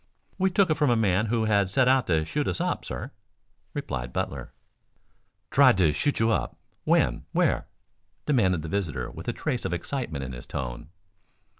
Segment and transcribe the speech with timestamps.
[0.39, 3.11] "We took it from a man who had set out to shoot us up, sir,"
[3.75, 4.51] replied Butler.
[5.51, 6.57] "Tried to shoot you up?
[6.85, 7.25] When?
[7.33, 7.67] Where?"
[8.25, 10.89] demanded the visitor with a trace of excitement in his tone.